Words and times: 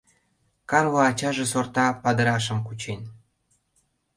Карло 0.69 1.01
ачаже 1.09 1.45
сорта 1.51 1.85
падырашым 2.03 2.59
кучен. 2.67 3.01